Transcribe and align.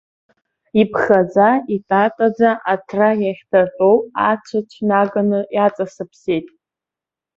Иԥхаӡа, 0.81 1.49
итатаӡа 1.75 2.51
аҭра 2.73 3.09
иахьҭатәоу, 3.23 3.95
ацәыцә 4.29 4.79
наганы 4.87 5.39
иаҵасыԥсеит. 5.55 6.47